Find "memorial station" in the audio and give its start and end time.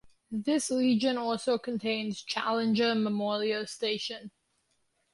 2.95-4.31